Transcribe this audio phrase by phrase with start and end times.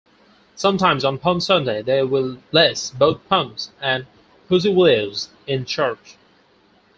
[0.55, 4.07] Sometimes, on Palm Sunday they will bless both palms and
[4.49, 6.17] pussywillows in church.